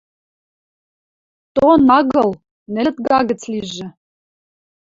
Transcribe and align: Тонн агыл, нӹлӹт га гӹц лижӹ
Тонн 1.55 1.89
агыл, 1.97 2.31
нӹлӹт 2.73 2.97
га 3.07 3.19
гӹц 3.29 3.41
лижӹ 3.51 3.87